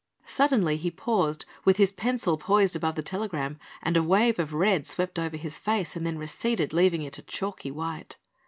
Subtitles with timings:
[0.25, 4.87] Suddenly he paused, with his pencil poised above the telegram, and a wave of red
[4.87, 8.17] swept over his face and then receded, leaving it a chalky white.